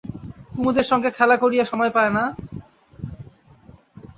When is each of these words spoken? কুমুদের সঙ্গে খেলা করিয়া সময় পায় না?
কুমুদের 0.53 0.83
সঙ্গে 0.83 1.09
খেলা 1.11 1.35
করিয়া 1.37 1.65
সময় 1.65 1.91
পায় 1.91 2.11
না? 2.11 2.23